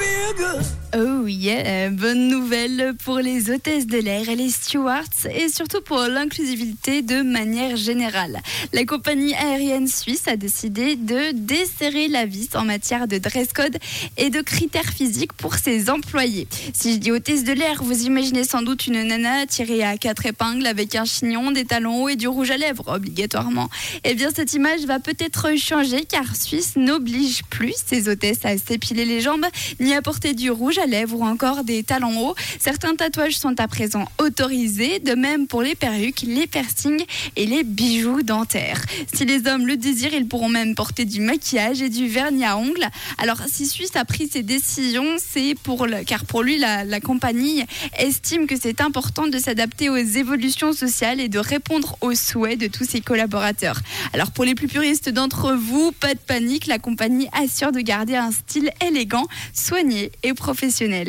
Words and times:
bigger. 0.00 0.79
Oh 0.92 1.24
yeah, 1.28 1.88
bonne 1.90 2.26
nouvelle 2.26 2.94
pour 3.04 3.18
les 3.18 3.48
hôtesses 3.48 3.86
de 3.86 3.98
l'air 3.98 4.28
et 4.28 4.34
les 4.34 4.50
stewards 4.50 5.04
et 5.32 5.48
surtout 5.48 5.80
pour 5.82 5.98
l'inclusivité 5.98 7.02
de 7.02 7.22
manière 7.22 7.76
générale. 7.76 8.40
La 8.72 8.84
compagnie 8.84 9.32
aérienne 9.34 9.86
suisse 9.86 10.26
a 10.26 10.34
décidé 10.34 10.96
de 10.96 11.30
desserrer 11.30 12.08
la 12.08 12.26
vis 12.26 12.56
en 12.56 12.64
matière 12.64 13.06
de 13.06 13.18
dress 13.18 13.52
code 13.52 13.78
et 14.16 14.30
de 14.30 14.40
critères 14.40 14.90
physiques 14.90 15.32
pour 15.34 15.54
ses 15.54 15.90
employés. 15.90 16.48
Si 16.72 16.94
je 16.94 16.98
dis 16.98 17.12
hôtesse 17.12 17.44
de 17.44 17.52
l'air, 17.52 17.84
vous 17.84 18.06
imaginez 18.06 18.42
sans 18.42 18.62
doute 18.62 18.88
une 18.88 19.00
nana 19.00 19.46
tirée 19.46 19.84
à 19.84 19.96
quatre 19.96 20.26
épingles 20.26 20.66
avec 20.66 20.96
un 20.96 21.04
chignon, 21.04 21.52
des 21.52 21.66
talons 21.66 22.02
hauts 22.02 22.08
et 22.08 22.16
du 22.16 22.26
rouge 22.26 22.50
à 22.50 22.56
lèvres 22.56 22.88
obligatoirement. 22.88 23.70
Eh 24.02 24.14
bien 24.14 24.30
cette 24.34 24.54
image 24.54 24.80
va 24.86 24.98
peut-être 24.98 25.56
changer 25.56 26.04
car 26.04 26.34
Suisse 26.34 26.72
n'oblige 26.74 27.44
plus 27.44 27.74
ses 27.86 28.08
hôtesses 28.08 28.44
à 28.44 28.58
s'épiler 28.58 29.04
les 29.04 29.20
jambes 29.20 29.46
ni 29.78 29.94
à 29.94 30.02
porter 30.02 30.34
du 30.34 30.50
rouge 30.50 30.79
à 30.80 30.86
lèvres 30.86 31.18
ou 31.18 31.24
encore 31.24 31.64
des 31.64 31.82
talons 31.82 32.28
hauts. 32.28 32.34
Certains 32.58 32.94
tatouages 32.94 33.38
sont 33.38 33.58
à 33.60 33.68
présent 33.68 34.06
autorisés, 34.18 34.98
de 34.98 35.14
même 35.14 35.46
pour 35.46 35.62
les 35.62 35.74
perruques, 35.74 36.22
les 36.22 36.46
piercings 36.46 37.04
et 37.36 37.46
les 37.46 37.64
bijoux 37.64 38.22
dentaires. 38.22 38.82
Si 39.12 39.24
les 39.24 39.46
hommes 39.46 39.66
le 39.66 39.76
désirent, 39.76 40.14
ils 40.14 40.26
pourront 40.26 40.48
même 40.48 40.74
porter 40.74 41.04
du 41.04 41.20
maquillage 41.20 41.82
et 41.82 41.88
du 41.88 42.08
vernis 42.08 42.44
à 42.44 42.56
ongles. 42.56 42.86
Alors 43.18 43.40
si 43.46 43.66
Suisse 43.66 43.94
a 43.96 44.04
pris 44.04 44.28
ces 44.28 44.42
décisions, 44.42 45.16
c'est 45.18 45.54
pour 45.62 45.86
le, 45.86 46.04
car 46.04 46.24
pour 46.24 46.42
lui 46.42 46.58
la, 46.58 46.84
la 46.84 47.00
compagnie 47.00 47.64
estime 47.98 48.46
que 48.46 48.56
c'est 48.58 48.80
important 48.80 49.26
de 49.26 49.38
s'adapter 49.38 49.88
aux 49.88 49.96
évolutions 49.96 50.72
sociales 50.72 51.20
et 51.20 51.28
de 51.28 51.38
répondre 51.38 51.96
aux 52.00 52.14
souhaits 52.14 52.58
de 52.58 52.66
tous 52.66 52.84
ses 52.84 53.00
collaborateurs. 53.00 53.80
Alors 54.12 54.30
pour 54.30 54.44
les 54.44 54.54
plus 54.54 54.68
puristes 54.68 55.08
d'entre 55.08 55.52
vous, 55.52 55.92
pas 55.92 56.14
de 56.14 56.20
panique, 56.20 56.66
la 56.66 56.78
compagnie 56.78 57.28
assure 57.32 57.72
de 57.72 57.80
garder 57.80 58.16
un 58.16 58.32
style 58.32 58.70
élégant, 58.86 59.26
soigné 59.52 60.12
et 60.22 60.34
professionnel 60.34 60.69
professionnelle. 60.70 61.08